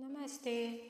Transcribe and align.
Namaste. 0.00 0.80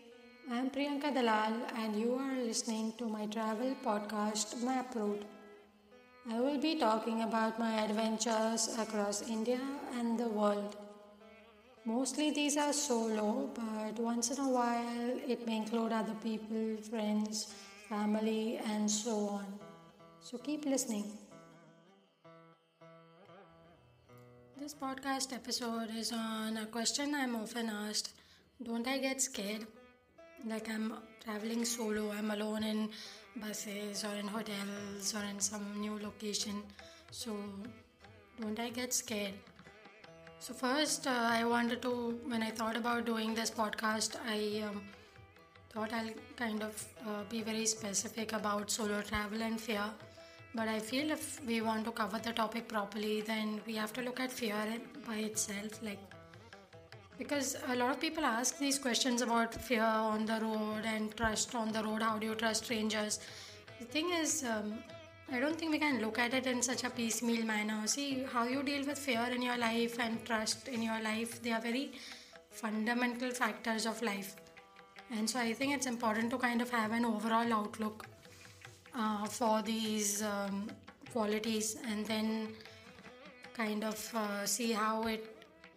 I 0.48 0.58
am 0.58 0.70
Priyanka 0.70 1.12
Dalal, 1.12 1.54
and 1.74 1.96
you 1.96 2.14
are 2.14 2.36
listening 2.36 2.92
to 2.98 3.08
my 3.08 3.26
travel 3.26 3.74
podcast 3.84 4.62
Map 4.62 4.94
Route. 4.94 5.24
I 6.30 6.38
will 6.38 6.58
be 6.58 6.76
talking 6.78 7.22
about 7.22 7.58
my 7.58 7.82
adventures 7.82 8.68
across 8.78 9.28
India 9.28 9.58
and 9.98 10.16
the 10.16 10.28
world. 10.28 10.76
Mostly 11.84 12.30
these 12.30 12.56
are 12.56 12.72
solo, 12.72 13.50
but 13.54 13.98
once 13.98 14.30
in 14.30 14.38
a 14.38 14.48
while 14.48 15.18
it 15.26 15.44
may 15.48 15.56
include 15.56 15.90
other 15.90 16.14
people, 16.22 16.76
friends, 16.88 17.52
family, 17.88 18.60
and 18.64 18.88
so 18.88 19.18
on. 19.40 19.46
So 20.20 20.38
keep 20.38 20.64
listening. 20.64 21.06
This 24.56 24.74
podcast 24.74 25.32
episode 25.34 25.90
is 25.96 26.12
on 26.12 26.56
a 26.56 26.66
question 26.66 27.16
I'm 27.16 27.34
often 27.34 27.68
asked 27.68 28.21
Don't 28.64 28.86
I 28.86 28.98
get 28.98 29.20
scared? 29.20 29.66
Like 30.46 30.68
I'm 30.68 30.94
traveling 31.24 31.64
solo, 31.64 32.12
I'm 32.12 32.30
alone 32.30 32.62
in 32.62 32.90
buses 33.36 34.04
or 34.04 34.14
in 34.14 34.28
hotels 34.28 35.14
or 35.14 35.24
in 35.24 35.40
some 35.40 35.80
new 35.80 35.98
location. 35.98 36.62
So, 37.10 37.36
don't 38.40 38.58
I 38.60 38.70
get 38.70 38.94
scared? 38.94 39.34
So, 40.38 40.54
first, 40.54 41.06
uh, 41.06 41.28
I 41.30 41.44
wanted 41.44 41.82
to, 41.82 42.18
when 42.26 42.42
I 42.42 42.50
thought 42.50 42.76
about 42.76 43.04
doing 43.04 43.34
this 43.34 43.50
podcast, 43.50 44.16
I 44.26 44.62
um, 44.68 44.82
thought 45.70 45.92
I'll 45.92 46.14
kind 46.36 46.62
of 46.62 46.86
uh, 47.06 47.22
be 47.28 47.42
very 47.42 47.66
specific 47.66 48.32
about 48.32 48.70
solo 48.70 49.00
travel 49.02 49.42
and 49.42 49.60
fear. 49.60 49.84
But 50.54 50.68
I 50.68 50.78
feel 50.78 51.10
if 51.10 51.44
we 51.46 51.62
want 51.62 51.84
to 51.86 51.90
cover 51.92 52.18
the 52.18 52.32
topic 52.32 52.68
properly, 52.68 53.22
then 53.22 53.60
we 53.66 53.74
have 53.74 53.92
to 53.94 54.02
look 54.02 54.20
at 54.20 54.30
fear 54.30 54.56
by 55.06 55.16
itself. 55.16 55.82
Like, 55.82 55.98
because 57.22 57.56
a 57.68 57.76
lot 57.76 57.90
of 57.90 58.00
people 58.00 58.24
ask 58.24 58.58
these 58.58 58.78
questions 58.78 59.22
about 59.22 59.54
fear 59.54 59.90
on 60.12 60.26
the 60.26 60.38
road 60.40 60.84
and 60.84 61.16
trust 61.16 61.54
on 61.54 61.70
the 61.70 61.82
road. 61.84 62.02
How 62.02 62.18
do 62.18 62.26
you 62.26 62.34
trust 62.34 62.64
strangers? 62.64 63.20
The 63.78 63.84
thing 63.84 64.10
is, 64.10 64.44
um, 64.44 64.78
I 65.30 65.38
don't 65.38 65.56
think 65.56 65.70
we 65.70 65.78
can 65.78 66.00
look 66.00 66.18
at 66.18 66.34
it 66.34 66.46
in 66.46 66.60
such 66.62 66.82
a 66.82 66.90
piecemeal 66.90 67.44
manner. 67.44 67.86
See, 67.86 68.24
how 68.32 68.44
you 68.44 68.62
deal 68.64 68.84
with 68.84 68.98
fear 68.98 69.28
in 69.34 69.40
your 69.40 69.56
life 69.56 70.00
and 70.00 70.24
trust 70.24 70.66
in 70.66 70.82
your 70.82 71.00
life, 71.00 71.40
they 71.42 71.52
are 71.52 71.60
very 71.60 71.92
fundamental 72.50 73.30
factors 73.30 73.86
of 73.86 74.02
life. 74.02 74.34
And 75.16 75.30
so 75.30 75.38
I 75.38 75.52
think 75.52 75.74
it's 75.74 75.86
important 75.86 76.30
to 76.32 76.38
kind 76.38 76.60
of 76.60 76.70
have 76.70 76.90
an 76.90 77.04
overall 77.04 77.52
outlook 77.52 78.06
uh, 78.96 79.26
for 79.26 79.62
these 79.62 80.22
um, 80.22 80.68
qualities 81.12 81.76
and 81.88 82.04
then 82.04 82.48
kind 83.54 83.84
of 83.84 84.10
uh, 84.14 84.44
see 84.44 84.72
how 84.72 85.02
it 85.06 85.31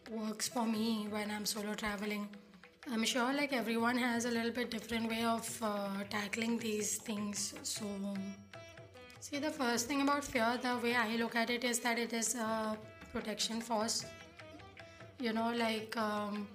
works 0.10 0.48
for 0.48 0.66
me 0.66 1.08
when 1.10 1.32
I'm 1.32 1.46
solo 1.46 1.74
traveling. 1.74 2.28
I'm 2.92 3.04
sure 3.04 3.34
like 3.34 3.54
everyone 3.54 3.98
has 3.98 4.26
a 4.26 4.32
little 4.32 4.52
bit 4.52 4.70
different 4.70 5.10
way 5.10 5.24
of 5.24 5.48
uh, 5.62 6.04
tackling 6.10 6.60
these 6.60 6.98
things. 6.98 7.56
So, 7.64 7.86
see, 9.20 9.40
the 9.40 9.50
first 9.50 9.88
thing 9.88 10.02
about 10.02 10.24
fear, 10.24 10.60
the 10.62 10.78
way 10.78 10.96
I 10.96 11.16
look 11.16 11.36
at 11.36 11.50
it 11.50 11.64
is 11.64 11.80
that 11.80 11.98
it 11.98 12.14
is 12.14 12.36
a 12.36 12.78
protection 13.12 13.62
force. 13.62 14.06
You 15.20 15.34
know, 15.34 15.52
like 15.56 15.98
um, 15.98 16.48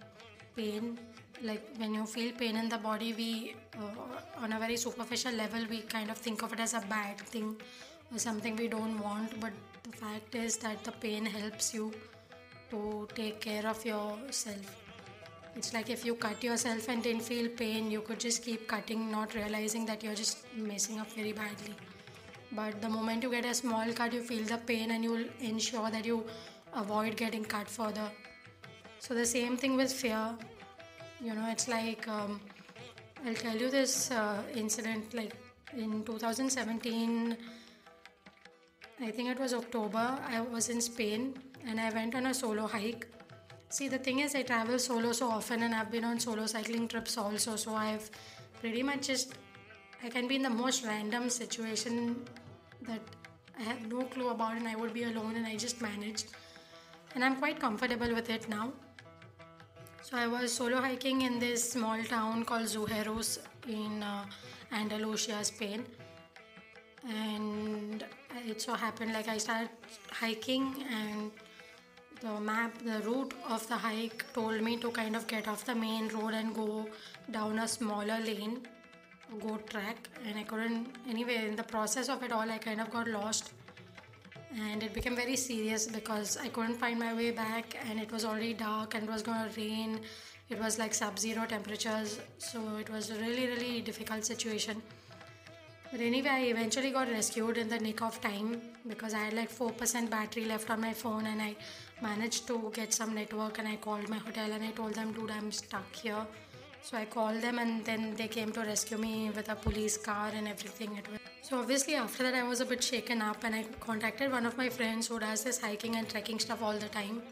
pain, 0.54 0.98
like 1.42 1.66
when 1.78 1.94
you 1.94 2.06
feel 2.06 2.32
pain 2.32 2.56
in 2.56 2.68
the 2.68 2.78
body, 2.78 3.12
we, 3.14 3.56
uh, 3.76 4.42
on 4.42 4.52
a 4.52 4.58
very 4.58 4.76
superficial 4.76 5.32
level, 5.32 5.60
we 5.68 5.80
kind 5.80 6.10
of 6.10 6.18
think 6.18 6.42
of 6.42 6.52
it 6.52 6.60
as 6.60 6.74
a 6.74 6.80
bad 6.82 7.18
thing 7.18 7.56
or 8.12 8.18
something 8.18 8.54
we 8.54 8.68
don't 8.68 9.00
want. 9.00 9.40
But 9.40 9.52
the 9.82 9.96
fact 9.96 10.34
is 10.36 10.58
that 10.58 10.84
the 10.84 10.92
pain 10.92 11.26
helps 11.26 11.74
you 11.74 11.92
to 12.70 13.08
take 13.14 13.40
care 13.40 13.66
of 13.66 13.84
yourself. 13.84 14.76
It's 15.56 15.72
like 15.74 15.90
if 15.90 16.04
you 16.04 16.14
cut 16.14 16.42
yourself 16.42 16.88
and 16.88 17.02
didn't 17.02 17.22
feel 17.22 17.48
pain, 17.48 17.90
you 17.90 18.00
could 18.00 18.20
just 18.20 18.44
keep 18.44 18.68
cutting, 18.68 19.10
not 19.10 19.34
realizing 19.34 19.84
that 19.86 20.02
you're 20.02 20.14
just 20.14 20.38
messing 20.56 21.00
up 21.00 21.10
very 21.12 21.32
badly. 21.32 21.74
But 22.52 22.80
the 22.80 22.88
moment 22.88 23.22
you 23.22 23.30
get 23.30 23.44
a 23.44 23.54
small 23.54 23.92
cut, 23.92 24.12
you 24.12 24.22
feel 24.22 24.44
the 24.44 24.58
pain 24.58 24.92
and 24.92 25.04
you'll 25.04 25.28
ensure 25.40 25.90
that 25.90 26.04
you 26.04 26.24
avoid 26.74 27.16
getting 27.16 27.44
cut 27.44 27.68
further. 27.68 28.10
So, 28.98 29.14
the 29.14 29.26
same 29.26 29.56
thing 29.56 29.76
with 29.76 29.92
fear. 29.92 30.36
You 31.20 31.34
know, 31.34 31.48
it's 31.50 31.68
like 31.68 32.06
um, 32.08 32.40
I'll 33.26 33.34
tell 33.34 33.56
you 33.56 33.70
this 33.70 34.10
uh, 34.10 34.42
incident 34.54 35.12
like 35.14 35.34
in 35.76 36.02
2017 36.04 37.36
I 39.02 39.10
think 39.10 39.30
it 39.30 39.38
was 39.38 39.54
October. 39.54 40.18
I 40.28 40.42
was 40.42 40.68
in 40.68 40.80
Spain 40.82 41.34
and 41.66 41.80
I 41.80 41.90
went 41.90 42.14
on 42.14 42.26
a 42.26 42.34
solo 42.34 42.66
hike. 42.66 43.06
See, 43.68 43.88
the 43.88 43.98
thing 43.98 44.20
is, 44.20 44.34
I 44.34 44.42
travel 44.42 44.78
solo 44.78 45.12
so 45.12 45.30
often 45.30 45.62
and 45.62 45.74
I've 45.74 45.90
been 45.90 46.04
on 46.04 46.18
solo 46.18 46.46
cycling 46.46 46.88
trips 46.88 47.16
also. 47.16 47.56
So 47.56 47.74
I've 47.74 48.10
pretty 48.60 48.82
much 48.82 49.06
just, 49.06 49.34
I 50.02 50.08
can 50.08 50.26
be 50.26 50.36
in 50.36 50.42
the 50.42 50.50
most 50.50 50.84
random 50.84 51.30
situation 51.30 52.24
that 52.82 53.00
I 53.58 53.62
have 53.62 53.86
no 53.86 54.02
clue 54.02 54.30
about 54.30 54.56
and 54.56 54.66
I 54.66 54.74
would 54.74 54.92
be 54.92 55.04
alone 55.04 55.36
and 55.36 55.46
I 55.46 55.56
just 55.56 55.80
managed. 55.80 56.26
And 57.14 57.24
I'm 57.24 57.36
quite 57.36 57.60
comfortable 57.60 58.12
with 58.14 58.30
it 58.30 58.48
now. 58.48 58.72
So 60.02 60.16
I 60.16 60.26
was 60.26 60.52
solo 60.52 60.80
hiking 60.80 61.22
in 61.22 61.38
this 61.38 61.72
small 61.72 62.02
town 62.02 62.44
called 62.44 62.62
Zuheros 62.64 63.38
in 63.68 64.02
uh, 64.02 64.24
Andalusia, 64.72 65.44
Spain 65.44 65.84
and 67.08 68.04
it 68.46 68.60
so 68.60 68.74
happened 68.74 69.12
like 69.12 69.28
I 69.28 69.38
started 69.38 69.70
hiking 70.10 70.84
and 70.90 71.30
the 72.20 72.38
map, 72.40 72.72
the 72.84 73.00
route 73.08 73.32
of 73.48 73.66
the 73.68 73.76
hike 73.76 74.24
told 74.34 74.60
me 74.60 74.76
to 74.76 74.90
kind 74.90 75.16
of 75.16 75.26
get 75.26 75.48
off 75.48 75.64
the 75.64 75.74
main 75.74 76.08
road 76.08 76.34
and 76.34 76.54
go 76.54 76.86
down 77.30 77.58
a 77.58 77.66
smaller 77.66 78.18
lane, 78.20 78.60
go 79.40 79.56
track, 79.68 80.08
and 80.26 80.38
I 80.38 80.42
couldn't. 80.42 80.88
Anyway, 81.08 81.36
in 81.48 81.56
the 81.56 81.62
process 81.62 82.08
of 82.08 82.22
it 82.22 82.32
all, 82.32 82.50
I 82.50 82.58
kind 82.58 82.80
of 82.80 82.90
got 82.90 83.08
lost, 83.08 83.52
and 84.58 84.82
it 84.82 84.92
became 84.92 85.16
very 85.16 85.36
serious 85.36 85.86
because 85.86 86.36
I 86.36 86.48
couldn't 86.48 86.76
find 86.76 86.98
my 86.98 87.14
way 87.14 87.30
back, 87.30 87.76
and 87.88 87.98
it 87.98 88.12
was 88.12 88.24
already 88.24 88.54
dark 88.54 88.94
and 88.94 89.04
it 89.04 89.10
was 89.10 89.22
gonna 89.22 89.48
rain. 89.56 90.00
It 90.50 90.58
was 90.58 90.78
like 90.78 90.92
sub-zero 90.92 91.46
temperatures, 91.46 92.18
so 92.38 92.76
it 92.76 92.90
was 92.90 93.10
a 93.10 93.14
really, 93.14 93.46
really 93.46 93.80
difficult 93.80 94.24
situation. 94.24 94.82
But 95.92 96.00
anyway, 96.00 96.30
I 96.30 96.40
eventually 96.42 96.90
got 96.90 97.08
rescued 97.08 97.56
in 97.58 97.68
the 97.68 97.78
nick 97.78 98.00
of 98.00 98.20
time 98.20 98.60
because 98.86 99.12
I 99.12 99.18
had 99.18 99.32
like 99.32 99.50
4% 99.50 100.08
battery 100.08 100.44
left 100.44 100.70
on 100.70 100.80
my 100.80 100.92
phone 100.92 101.26
and 101.26 101.42
I 101.42 101.56
managed 102.02 102.46
to 102.46 102.70
get 102.74 102.92
some 102.92 103.14
network 103.14 103.58
and 103.58 103.68
I 103.68 103.76
called 103.76 104.08
my 104.08 104.18
hotel 104.18 104.50
and 104.52 104.64
I 104.64 104.70
told 104.70 104.94
them, 104.94 105.12
dude, 105.12 105.30
I'm 105.30 105.50
stuck 105.52 105.94
here. 105.94 106.26
So 106.82 106.96
I 106.96 107.04
called 107.04 107.42
them 107.42 107.58
and 107.58 107.84
then 107.84 108.14
they 108.16 108.28
came 108.28 108.52
to 108.52 108.60
rescue 108.60 108.96
me 108.96 109.30
with 109.30 109.48
a 109.50 109.54
police 109.54 109.96
car 109.96 110.30
and 110.34 110.48
everything. 110.48 110.98
So 111.42 111.58
obviously 111.58 111.94
after 111.94 112.22
that 112.22 112.34
I 112.34 112.42
was 112.42 112.60
a 112.60 112.64
bit 112.64 112.82
shaken 112.82 113.20
up 113.20 113.44
and 113.44 113.54
I 113.54 113.64
contacted 113.80 114.32
one 114.32 114.46
of 114.46 114.56
my 114.56 114.68
friends 114.68 115.08
who 115.08 115.18
does 115.18 115.44
this 115.44 115.60
hiking 115.60 115.96
and 115.96 116.08
trekking 116.08 116.38
stuff 116.38 116.62
all 116.62 116.78
the 116.78 116.88
time, 116.88 117.22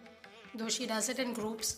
though 0.55 0.69
she 0.69 0.87
does 0.87 1.09
it 1.09 1.19
in 1.19 1.33
groups. 1.33 1.77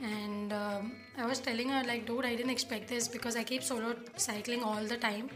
And 0.00 0.52
um, 0.52 0.92
I 1.16 1.26
was 1.26 1.38
telling 1.38 1.68
her 1.68 1.82
like, 1.84 2.06
dude, 2.06 2.24
I 2.24 2.34
didn't 2.34 2.50
expect 2.50 2.88
this 2.88 3.08
because 3.08 3.36
I 3.36 3.44
keep 3.44 3.62
solo 3.62 3.94
cycling 4.16 4.62
all 4.62 4.84
the 4.84 4.96
time 4.96 5.30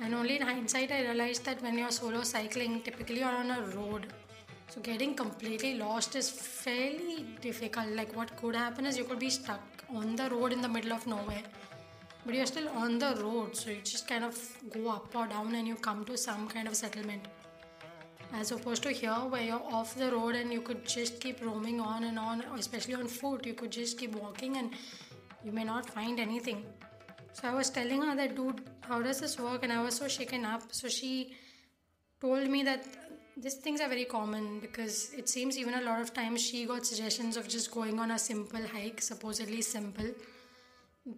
and 0.00 0.14
only 0.14 0.36
in 0.36 0.42
hindsight, 0.42 0.92
I 0.92 1.02
realized 1.02 1.44
that 1.46 1.62
when 1.62 1.78
you're 1.78 1.90
solo 1.90 2.22
cycling, 2.22 2.82
typically 2.82 3.20
you're 3.20 3.28
on 3.28 3.50
a 3.50 3.62
road. 3.74 4.12
So 4.68 4.80
getting 4.80 5.14
completely 5.14 5.74
lost 5.74 6.16
is 6.16 6.28
fairly 6.28 7.24
difficult. 7.40 7.88
Like 7.88 8.14
what 8.16 8.36
could 8.36 8.54
happen 8.54 8.86
is 8.86 8.98
you 8.98 9.04
could 9.04 9.18
be 9.18 9.30
stuck 9.30 9.84
on 9.94 10.16
the 10.16 10.28
road 10.28 10.52
in 10.52 10.60
the 10.60 10.68
middle 10.68 10.92
of 10.92 11.06
nowhere. 11.06 11.42
But 12.24 12.34
you're 12.34 12.46
still 12.46 12.68
on 12.70 12.98
the 12.98 13.16
road, 13.22 13.56
so 13.56 13.70
you 13.70 13.80
just 13.84 14.08
kind 14.08 14.24
of 14.24 14.36
go 14.70 14.90
up 14.90 15.14
or 15.14 15.28
down 15.28 15.54
and 15.54 15.68
you 15.68 15.76
come 15.76 16.04
to 16.06 16.18
some 16.18 16.48
kind 16.48 16.66
of 16.66 16.74
settlement. 16.74 17.28
As 18.32 18.50
opposed 18.50 18.82
to 18.82 18.90
here 18.90 19.12
where 19.12 19.42
you're 19.42 19.62
off 19.72 19.94
the 19.94 20.10
road 20.10 20.34
and 20.34 20.52
you 20.52 20.60
could 20.60 20.84
just 20.84 21.20
keep 21.20 21.44
roaming 21.44 21.80
on 21.80 22.02
and 22.02 22.18
on, 22.18 22.42
especially 22.58 22.94
on 22.94 23.06
foot, 23.06 23.46
you 23.46 23.54
could 23.54 23.70
just 23.70 23.98
keep 23.98 24.16
walking 24.16 24.56
and 24.56 24.70
you 25.44 25.52
may 25.52 25.62
not 25.62 25.88
find 25.88 26.18
anything. 26.18 26.64
So 27.32 27.48
I 27.48 27.54
was 27.54 27.70
telling 27.70 28.02
her 28.02 28.16
that, 28.16 28.34
dude, 28.34 28.62
how 28.80 29.00
does 29.00 29.20
this 29.20 29.38
work? 29.38 29.62
And 29.62 29.72
I 29.72 29.80
was 29.82 29.94
so 29.94 30.08
shaken 30.08 30.44
up. 30.44 30.62
So 30.72 30.88
she 30.88 31.36
told 32.20 32.48
me 32.48 32.64
that 32.64 32.84
these 33.36 33.54
things 33.54 33.80
are 33.80 33.88
very 33.88 34.06
common 34.06 34.60
because 34.60 35.12
it 35.12 35.28
seems 35.28 35.58
even 35.58 35.74
a 35.74 35.82
lot 35.82 36.00
of 36.00 36.14
times 36.14 36.40
she 36.40 36.64
got 36.64 36.86
suggestions 36.86 37.36
of 37.36 37.48
just 37.48 37.70
going 37.70 37.98
on 37.98 38.10
a 38.12 38.18
simple 38.18 38.66
hike, 38.66 39.02
supposedly 39.02 39.60
simple, 39.60 40.10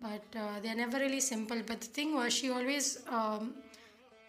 but 0.00 0.24
uh, 0.36 0.58
they're 0.62 0.74
never 0.74 0.98
really 0.98 1.20
simple. 1.20 1.62
But 1.64 1.80
the 1.80 1.86
thing 1.86 2.14
was, 2.14 2.32
she 2.32 2.50
always 2.50 2.98
um, 3.08 3.54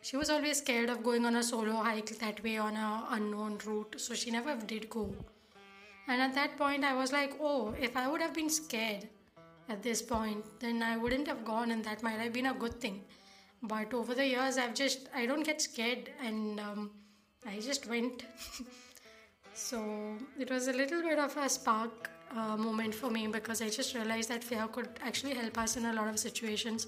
she 0.01 0.17
was 0.17 0.29
always 0.29 0.59
scared 0.59 0.89
of 0.89 1.03
going 1.03 1.25
on 1.25 1.35
a 1.35 1.43
solo 1.43 1.73
hike 1.73 2.17
that 2.19 2.43
way 2.43 2.57
on 2.57 2.75
a 2.75 3.07
unknown 3.11 3.57
route, 3.65 3.95
so 3.97 4.13
she 4.13 4.31
never 4.31 4.55
did 4.55 4.89
go. 4.89 5.13
And 6.07 6.21
at 6.21 6.33
that 6.35 6.57
point, 6.57 6.83
I 6.83 6.93
was 6.93 7.11
like, 7.11 7.33
oh, 7.39 7.75
if 7.79 7.97
I 7.97 8.07
would 8.07 8.21
have 8.21 8.33
been 8.33 8.49
scared 8.49 9.07
at 9.67 9.83
this 9.83 10.01
point, 10.01 10.43
then 10.59 10.81
I 10.81 10.95
wouldn't 10.97 11.27
have 11.27 11.43
gone, 11.43 11.71
and 11.71 11.83
that 11.85 12.01
might 12.01 12.19
have 12.19 12.33
been 12.33 12.47
a 12.47 12.53
good 12.53 12.79
thing. 12.79 13.01
But 13.61 13.93
over 13.93 14.15
the 14.15 14.25
years, 14.25 14.57
I've 14.57 14.73
just, 14.73 15.09
I 15.13 15.25
don't 15.25 15.43
get 15.43 15.61
scared, 15.61 16.09
and 16.23 16.59
um, 16.59 16.91
I 17.45 17.59
just 17.59 17.87
went. 17.87 18.25
so 19.53 20.17
it 20.39 20.49
was 20.49 20.67
a 20.67 20.73
little 20.73 21.01
bit 21.01 21.19
of 21.19 21.35
a 21.37 21.49
spark 21.49 22.09
uh, 22.35 22.57
moment 22.57 22.93
for 22.93 23.09
me 23.09 23.27
because 23.27 23.61
I 23.61 23.69
just 23.69 23.95
realized 23.95 24.29
that 24.29 24.43
fear 24.43 24.67
could 24.67 24.89
actually 25.01 25.33
help 25.33 25.57
us 25.57 25.77
in 25.77 25.85
a 25.85 25.93
lot 25.93 26.07
of 26.07 26.19
situations. 26.19 26.87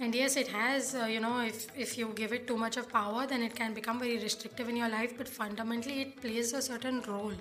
And 0.00 0.14
yes, 0.14 0.36
it 0.36 0.48
has, 0.48 0.94
uh, 0.94 1.04
you 1.04 1.20
know, 1.20 1.40
if, 1.40 1.66
if 1.76 1.96
you 1.96 2.08
give 2.14 2.32
it 2.32 2.46
too 2.46 2.56
much 2.56 2.76
of 2.76 2.88
power, 2.88 3.26
then 3.26 3.42
it 3.42 3.54
can 3.54 3.74
become 3.74 4.00
very 4.00 4.18
restrictive 4.18 4.68
in 4.68 4.76
your 4.76 4.88
life, 4.88 5.16
but 5.16 5.28
fundamentally, 5.28 6.00
it 6.02 6.20
plays 6.20 6.52
a 6.52 6.60
certain 6.60 7.00
role. 7.02 7.32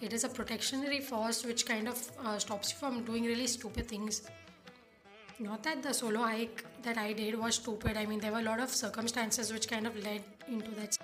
It 0.00 0.12
is 0.12 0.24
a 0.24 0.28
protectionary 0.28 1.00
force 1.00 1.44
which 1.44 1.64
kind 1.64 1.86
of 1.86 2.10
uh, 2.24 2.38
stops 2.40 2.72
you 2.72 2.78
from 2.78 3.04
doing 3.04 3.24
really 3.24 3.46
stupid 3.46 3.86
things. 3.86 4.22
Not 5.38 5.62
that 5.62 5.82
the 5.82 5.94
solo 5.94 6.22
hike 6.22 6.64
that 6.82 6.98
I 6.98 7.12
did 7.12 7.38
was 7.38 7.54
stupid, 7.54 7.96
I 7.96 8.06
mean, 8.06 8.18
there 8.18 8.32
were 8.32 8.40
a 8.40 8.42
lot 8.42 8.58
of 8.58 8.70
circumstances 8.70 9.52
which 9.52 9.68
kind 9.68 9.86
of 9.86 9.96
led 10.04 10.24
into 10.48 10.70
that. 10.72 10.98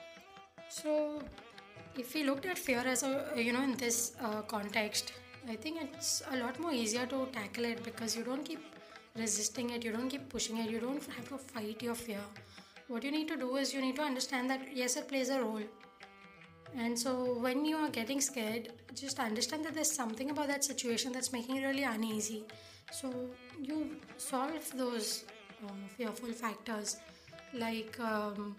So, 0.68 1.22
if 1.96 2.14
we 2.14 2.24
looked 2.24 2.46
at 2.46 2.58
fear 2.58 2.82
as 2.86 3.02
a, 3.02 3.32
you 3.36 3.52
know, 3.52 3.62
in 3.62 3.76
this 3.76 4.12
uh, 4.20 4.42
context, 4.42 5.12
I 5.48 5.56
think 5.56 5.80
it's 5.82 6.22
a 6.30 6.36
lot 6.36 6.58
more 6.60 6.72
easier 6.72 7.06
to 7.06 7.26
tackle 7.32 7.64
it 7.64 7.82
because 7.82 8.16
you 8.16 8.22
don't 8.22 8.44
keep 8.44 8.60
resisting 9.16 9.70
it, 9.70 9.84
you 9.84 9.92
don't 9.92 10.08
keep 10.08 10.28
pushing 10.28 10.58
it, 10.58 10.70
you 10.70 10.78
don't 10.78 11.02
have 11.16 11.28
to 11.30 11.38
fight 11.38 11.82
your 11.82 11.94
fear. 11.94 12.20
What 12.88 13.02
you 13.02 13.10
need 13.10 13.28
to 13.28 13.36
do 13.36 13.56
is 13.56 13.72
you 13.72 13.80
need 13.80 13.96
to 13.96 14.02
understand 14.02 14.50
that 14.50 14.60
yes, 14.74 14.96
it 14.96 15.08
plays 15.08 15.30
a 15.30 15.40
role. 15.40 15.62
And 16.76 16.98
so 16.98 17.38
when 17.38 17.64
you 17.64 17.76
are 17.76 17.88
getting 17.88 18.20
scared, 18.20 18.72
just 18.94 19.18
understand 19.18 19.64
that 19.64 19.74
there's 19.74 19.90
something 19.90 20.30
about 20.30 20.48
that 20.48 20.64
situation 20.64 21.12
that's 21.12 21.32
making 21.32 21.56
you 21.56 21.66
really 21.66 21.84
uneasy. 21.84 22.44
So 22.92 23.12
you 23.60 23.96
solve 24.16 24.70
those 24.76 25.24
uh, 25.64 25.70
fearful 25.96 26.32
factors. 26.32 26.98
Like, 27.54 27.98
um, 28.00 28.54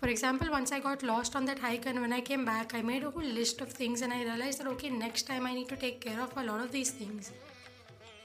for 0.00 0.08
example, 0.08 0.48
once 0.50 0.72
I 0.72 0.80
got 0.80 1.02
lost 1.02 1.36
on 1.36 1.44
that 1.44 1.58
hike, 1.58 1.86
and 1.86 2.00
when 2.00 2.12
I 2.12 2.20
came 2.22 2.44
back, 2.44 2.74
I 2.74 2.80
made 2.80 3.02
a 3.02 3.10
whole 3.10 3.22
list 3.22 3.60
of 3.60 3.68
things, 3.70 4.00
and 4.00 4.12
I 4.12 4.22
realized 4.24 4.60
that 4.60 4.66
okay, 4.68 4.88
next 4.88 5.22
time 5.26 5.46
I 5.46 5.54
need 5.54 5.68
to 5.68 5.76
take 5.76 6.00
care 6.00 6.20
of 6.20 6.34
a 6.36 6.42
lot 6.42 6.60
of 6.62 6.72
these 6.72 6.90
things. 6.90 7.32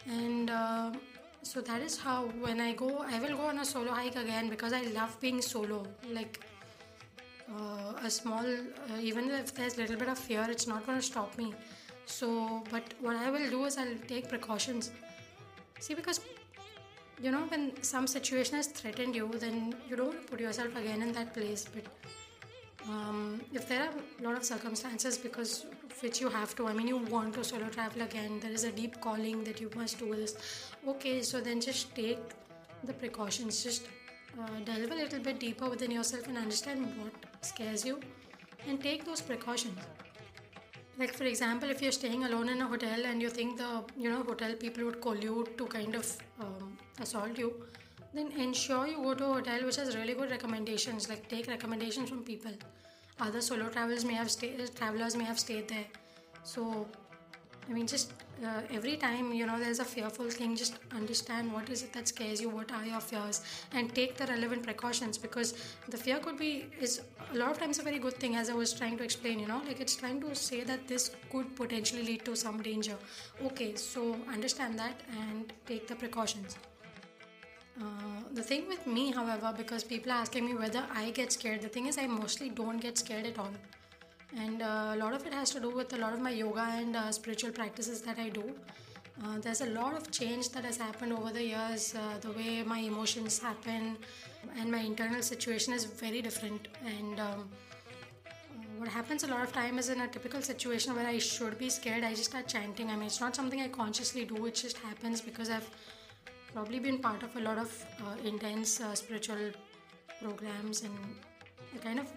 And 0.07 0.49
uh, 0.49 0.91
so 1.41 1.61
that 1.61 1.81
is 1.81 1.97
how 1.99 2.23
when 2.43 2.59
i 2.59 2.73
go 2.73 2.87
i 3.15 3.19
will 3.19 3.35
go 3.37 3.45
on 3.47 3.59
a 3.59 3.65
solo 3.71 3.91
hike 3.91 4.15
again 4.15 4.49
because 4.49 4.73
i 4.73 4.81
love 4.99 5.15
being 5.21 5.41
solo. 5.41 5.85
Like 6.11 6.39
uh, 7.55 7.93
a 8.03 8.09
small 8.09 8.45
uh, 8.45 8.99
even 8.99 9.29
if 9.29 9.53
there's 9.53 9.77
a 9.77 9.81
little 9.81 9.95
bit 9.95 10.09
of 10.09 10.17
fear 10.17 10.45
it's 10.49 10.65
not 10.65 10.85
going 10.87 10.97
to 10.97 11.05
stop 11.05 11.37
me. 11.37 11.53
So 12.05 12.63
but 12.71 12.95
what 12.99 13.15
i 13.15 13.29
will 13.29 13.49
do 13.49 13.65
is 13.65 13.77
i'll 13.77 13.99
take 14.07 14.27
precautions. 14.29 14.91
See 15.79 15.93
because 15.93 16.19
you 17.21 17.31
know 17.31 17.43
when 17.47 17.71
some 17.81 18.07
situation 18.07 18.55
has 18.55 18.67
threatened 18.67 19.15
you 19.15 19.27
then 19.39 19.73
you 19.89 19.95
don't 19.95 20.25
put 20.27 20.39
yourself 20.39 20.75
again 20.75 21.01
in 21.01 21.11
that 21.13 21.33
place. 21.33 21.65
But 21.73 21.85
um, 22.89 23.41
if 23.53 23.67
there 23.67 23.83
are 23.83 23.93
a 24.19 24.23
lot 24.23 24.37
of 24.37 24.43
circumstances 24.43 25.17
because 25.17 25.65
which 26.01 26.19
you 26.21 26.29
have 26.29 26.53
to 26.55 26.67
i 26.67 26.73
mean 26.73 26.87
you 26.87 26.97
want 26.97 27.33
to 27.33 27.43
solo 27.43 27.67
travel 27.69 28.01
again 28.01 28.39
there 28.41 28.51
is 28.51 28.65
a 28.65 28.71
deep 28.71 28.99
calling 28.99 29.43
that 29.43 29.61
you 29.61 29.69
must 29.75 29.99
do 29.99 30.13
this. 30.15 30.35
Okay 30.87 31.21
so 31.21 31.41
then 31.41 31.61
just 31.61 31.95
take 31.95 32.19
the 32.83 32.93
precautions. 32.93 33.63
Just 33.63 33.87
uh, 34.39 34.59
delve 34.65 34.91
a 34.91 34.95
little 34.95 35.19
bit 35.19 35.39
deeper 35.39 35.69
within 35.69 35.91
yourself 35.91 36.27
and 36.27 36.37
understand 36.37 36.85
what 37.01 37.13
scares 37.41 37.85
you 37.85 37.99
and 38.67 38.81
take 38.81 39.05
those 39.05 39.21
precautions 39.21 39.79
like 40.97 41.13
for 41.13 41.25
example 41.25 41.69
if 41.69 41.81
you're 41.81 41.91
staying 41.91 42.23
alone 42.23 42.49
in 42.49 42.61
a 42.61 42.67
hotel 42.67 43.05
and 43.05 43.21
you 43.21 43.29
think 43.29 43.57
the 43.57 43.83
you 43.97 44.09
know 44.09 44.23
hotel 44.23 44.53
people 44.53 44.85
would 44.85 45.01
collude 45.01 45.57
to 45.57 45.65
kind 45.65 45.95
of 45.95 46.17
um, 46.39 46.77
assault 47.01 47.37
you 47.37 47.53
then 48.15 48.31
ensure 48.31 48.87
you 48.87 48.97
go 49.03 49.13
to 49.13 49.25
a 49.25 49.33
hotel 49.33 49.65
which 49.65 49.75
has 49.75 49.95
really 49.95 50.13
good 50.13 50.31
recommendations. 50.31 51.09
Like 51.09 51.27
take 51.27 51.47
recommendations 51.47 52.09
from 52.09 52.23
people. 52.23 52.51
Other 53.19 53.41
solo 53.41 53.67
travelers 53.67 54.05
may 54.05 54.13
have 54.13 54.31
stayed 54.31 54.73
travelers 54.75 55.15
may 55.17 55.25
have 55.25 55.37
stayed 55.37 55.67
there. 55.67 55.85
So 56.43 56.87
i 57.69 57.73
mean 57.73 57.87
just 57.87 58.13
uh, 58.43 58.61
every 58.71 58.95
time 58.97 59.31
you 59.33 59.45
know 59.45 59.57
there's 59.59 59.79
a 59.79 59.85
fearful 59.85 60.29
thing 60.29 60.55
just 60.55 60.77
understand 60.93 61.51
what 61.51 61.69
is 61.69 61.83
it 61.83 61.93
that 61.93 62.07
scares 62.07 62.41
you 62.41 62.49
what 62.49 62.71
are 62.71 62.85
your 62.85 62.99
fears 62.99 63.41
and 63.73 63.95
take 63.95 64.17
the 64.17 64.27
relevant 64.27 64.63
precautions 64.63 65.17
because 65.17 65.53
the 65.89 65.97
fear 65.97 66.19
could 66.19 66.37
be 66.37 66.65
is 66.81 67.01
a 67.33 67.37
lot 67.37 67.49
of 67.49 67.57
times 67.57 67.79
a 67.79 67.83
very 67.89 67.99
good 67.99 68.17
thing 68.25 68.35
as 68.35 68.49
i 68.49 68.53
was 68.53 68.73
trying 68.73 68.97
to 68.97 69.03
explain 69.03 69.39
you 69.39 69.47
know 69.47 69.61
like 69.67 69.79
it's 69.79 69.95
trying 69.95 70.21
to 70.21 70.35
say 70.35 70.63
that 70.63 70.87
this 70.87 71.11
could 71.31 71.55
potentially 71.55 72.03
lead 72.03 72.23
to 72.25 72.35
some 72.35 72.61
danger 72.61 72.97
okay 73.43 73.73
so 73.75 74.15
understand 74.31 74.77
that 74.77 75.01
and 75.25 75.53
take 75.65 75.87
the 75.87 75.95
precautions 75.95 76.57
uh, 77.81 78.21
the 78.33 78.41
thing 78.41 78.67
with 78.69 78.87
me, 78.87 79.11
however, 79.11 79.53
because 79.55 79.83
people 79.83 80.11
are 80.11 80.21
asking 80.21 80.45
me 80.45 80.53
whether 80.53 80.85
I 80.93 81.11
get 81.11 81.33
scared, 81.33 81.61
the 81.61 81.67
thing 81.67 81.87
is, 81.87 81.97
I 81.97 82.07
mostly 82.07 82.49
don't 82.49 82.77
get 82.77 82.97
scared 82.97 83.25
at 83.25 83.37
all. 83.37 83.51
And 84.37 84.61
uh, 84.61 84.91
a 84.93 84.97
lot 84.97 85.13
of 85.13 85.25
it 85.25 85.33
has 85.33 85.51
to 85.51 85.59
do 85.59 85.69
with 85.69 85.93
a 85.93 85.97
lot 85.97 86.13
of 86.13 86.19
my 86.19 86.31
yoga 86.31 86.67
and 86.69 86.95
uh, 86.95 87.11
spiritual 87.11 87.51
practices 87.51 88.01
that 88.01 88.19
I 88.19 88.29
do. 88.29 88.43
Uh, 89.23 89.39
there's 89.39 89.61
a 89.61 89.67
lot 89.67 89.93
of 89.93 90.11
change 90.11 90.49
that 90.49 90.65
has 90.65 90.77
happened 90.77 91.13
over 91.13 91.31
the 91.31 91.43
years, 91.43 91.95
uh, 91.95 92.17
the 92.19 92.31
way 92.31 92.63
my 92.63 92.79
emotions 92.79 93.39
happen, 93.39 93.97
and 94.59 94.69
my 94.69 94.79
internal 94.79 95.21
situation 95.21 95.73
is 95.73 95.85
very 95.85 96.21
different. 96.21 96.67
And 96.85 97.19
um, 97.19 97.49
what 98.77 98.89
happens 98.89 99.23
a 99.23 99.27
lot 99.27 99.41
of 99.41 99.53
time 99.53 99.79
is 99.79 99.87
in 99.87 100.01
a 100.01 100.07
typical 100.07 100.41
situation 100.41 100.95
where 100.95 101.07
I 101.07 101.17
should 101.17 101.57
be 101.57 101.69
scared, 101.69 102.03
I 102.03 102.09
just 102.09 102.25
start 102.25 102.47
chanting. 102.47 102.89
I 102.89 102.97
mean, 102.97 103.07
it's 103.07 103.21
not 103.21 103.35
something 103.37 103.61
I 103.61 103.69
consciously 103.69 104.25
do, 104.25 104.45
it 104.47 104.55
just 104.55 104.77
happens 104.79 105.21
because 105.21 105.49
I've 105.49 105.69
probably 106.53 106.79
been 106.79 106.99
part 106.99 107.23
of 107.23 107.33
a 107.37 107.39
lot 107.39 107.57
of 107.57 107.85
uh, 108.01 108.27
intense 108.27 108.81
uh, 108.81 108.93
spiritual 108.95 109.51
programs 110.21 110.83
and 110.83 110.93
I 111.73 111.77
kind 111.77 111.99
of 111.99 112.07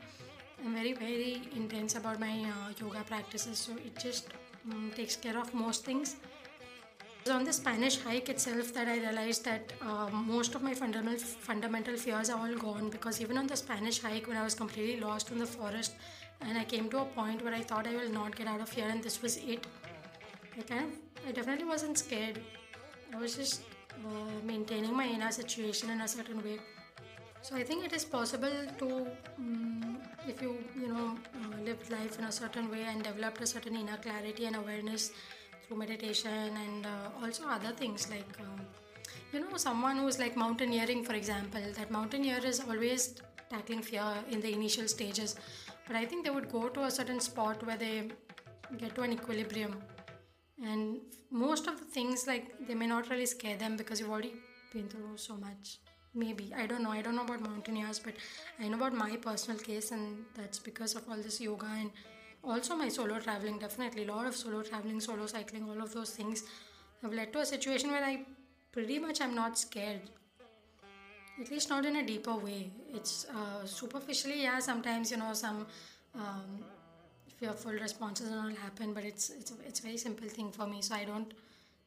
very 0.78 0.92
very 0.92 1.42
intense 1.60 1.94
about 2.00 2.20
my 2.20 2.34
uh, 2.54 2.68
yoga 2.80 3.02
practices. 3.12 3.58
So 3.58 3.72
it 3.88 3.98
just 3.98 4.28
um, 4.70 4.90
takes 4.94 5.16
care 5.16 5.38
of 5.38 5.52
most 5.54 5.84
things. 5.84 6.16
It 7.00 7.24
was 7.24 7.34
on 7.36 7.44
the 7.44 7.52
Spanish 7.52 7.98
hike 8.02 8.28
itself 8.28 8.72
that 8.74 8.88
I 8.88 8.98
realized 8.98 9.44
that 9.44 9.72
uh, 9.82 10.08
most 10.10 10.54
of 10.54 10.62
my 10.68 10.74
fundamental 10.74 11.26
fundamental 11.48 11.96
fears 12.04 12.30
are 12.30 12.38
all 12.44 12.54
gone 12.66 12.90
because 12.90 13.20
even 13.24 13.42
on 13.42 13.48
the 13.54 13.58
Spanish 13.64 14.00
hike 14.06 14.28
when 14.28 14.36
I 14.36 14.44
was 14.44 14.54
completely 14.62 15.00
lost 15.00 15.32
in 15.32 15.38
the 15.44 15.50
forest 15.56 15.92
and 16.40 16.56
I 16.62 16.64
came 16.64 16.88
to 16.94 17.00
a 17.00 17.04
point 17.18 17.44
where 17.44 17.54
I 17.60 17.62
thought 17.72 17.86
I 17.92 17.96
will 17.96 18.14
not 18.20 18.36
get 18.36 18.46
out 18.54 18.60
of 18.68 18.72
here 18.78 18.88
and 18.88 19.02
this 19.02 19.20
was 19.26 19.36
it. 19.56 19.66
I 20.58 20.62
kind 20.62 20.84
of 20.84 21.28
I 21.28 21.32
definitely 21.32 21.68
wasn't 21.74 21.98
scared. 21.98 22.40
I 23.14 23.18
was 23.26 23.36
just 23.36 23.62
uh, 24.06 24.34
maintaining 24.52 24.94
my 25.02 25.06
inner 25.06 25.32
situation 25.42 25.90
in 25.96 26.00
a 26.02 26.08
certain 26.16 26.42
way 26.48 26.58
so 27.48 27.56
i 27.56 27.62
think 27.68 27.84
it 27.88 27.94
is 27.98 28.04
possible 28.04 28.56
to 28.80 28.88
um, 29.38 29.98
if 30.32 30.42
you 30.42 30.50
you 30.80 30.88
know 30.92 31.06
uh, 31.40 31.56
live 31.68 31.90
life 31.90 32.18
in 32.18 32.24
a 32.24 32.32
certain 32.40 32.70
way 32.70 32.82
and 32.90 33.02
developed 33.02 33.40
a 33.46 33.46
certain 33.54 33.76
inner 33.82 33.98
clarity 34.06 34.44
and 34.48 34.56
awareness 34.56 35.12
through 35.62 35.78
meditation 35.84 36.50
and 36.64 36.86
uh, 36.86 37.22
also 37.22 37.46
other 37.56 37.72
things 37.80 38.10
like 38.10 38.34
um, 38.46 38.60
you 39.32 39.40
know 39.40 39.56
someone 39.56 39.96
who's 39.96 40.18
like 40.18 40.36
mountaineering 40.36 41.02
for 41.08 41.14
example 41.14 41.72
that 41.78 41.90
mountaineer 41.90 42.40
is 42.52 42.60
always 42.68 43.14
tackling 43.50 43.82
fear 43.82 44.12
in 44.30 44.40
the 44.40 44.52
initial 44.52 44.86
stages. 44.86 45.36
But 45.86 45.96
i 45.96 46.04
think 46.04 46.24
they 46.24 46.30
would 46.30 46.50
go 46.52 46.68
to 46.68 46.84
a 46.84 46.90
certain 46.90 47.20
spot 47.20 47.66
where 47.66 47.76
they 47.76 48.08
get 48.76 48.94
to 48.96 49.02
an 49.02 49.12
equilibrium. 49.12 49.76
And 50.62 50.98
most 51.30 51.66
of 51.66 51.78
the 51.78 51.84
things 51.84 52.26
like 52.26 52.46
they 52.66 52.74
may 52.74 52.86
not 52.86 53.08
really 53.10 53.26
scare 53.26 53.56
them 53.56 53.76
because 53.76 54.00
you've 54.00 54.10
already 54.10 54.34
been 54.72 54.88
through 54.88 55.16
so 55.16 55.36
much 55.36 55.78
maybe. 56.18 56.52
I 56.62 56.66
don't 56.66 56.82
know. 56.82 56.90
I 56.90 57.02
don't 57.02 57.16
know 57.16 57.24
about 57.24 57.40
mountaineers 57.40 57.98
but 57.98 58.14
i 58.60 58.68
know 58.68 58.76
about 58.76 58.94
my 58.94 59.16
personal 59.16 59.58
case 59.58 59.90
and 59.96 60.24
that's 60.38 60.58
because 60.68 60.94
of 61.00 61.08
all 61.08 61.16
this 61.26 61.40
yoga 61.40 61.70
and 61.80 61.90
also 62.44 62.76
my 62.76 62.88
solo 62.88 63.18
traveling 63.20 63.58
definitely. 63.58 64.04
A 64.06 64.12
lot 64.12 64.26
of 64.26 64.36
solo 64.36 64.62
traveling 64.62 65.00
solo 65.00 65.26
cycling 65.26 65.68
all 65.70 65.82
of 65.82 65.92
those 65.94 66.10
things 66.10 66.44
have 67.02 67.12
led 67.12 67.32
to 67.32 67.40
a 67.40 67.46
situation 67.46 67.90
where 67.90 68.04
i 68.04 68.14
pretty 68.72 68.98
much 68.98 69.20
i'm 69.20 69.34
not 69.34 69.58
scared. 69.58 70.02
At 71.40 71.50
least 71.52 71.70
not 71.70 71.84
in 71.84 71.96
a 71.96 72.04
deeper 72.04 72.36
way. 72.36 72.70
It's 72.92 73.26
uh, 73.26 73.64
superficially 73.64 74.42
yeah 74.42 74.58
sometimes 74.58 75.10
you 75.12 75.18
know 75.18 75.32
some 75.34 75.66
um, 76.14 76.64
fearful 77.38 77.72
responses 77.72 78.28
and 78.28 78.40
all 78.40 78.54
happen 78.66 78.92
but 78.92 79.04
it's 79.04 79.30
it's 79.30 79.52
it's 79.66 79.80
a 79.80 79.82
very 79.82 79.96
simple 79.96 80.28
thing 80.28 80.50
for 80.50 80.66
me 80.66 80.82
so 80.82 80.94
i 80.94 81.04
don't 81.04 81.34